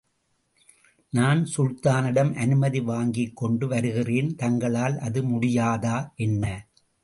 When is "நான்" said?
1.09-1.47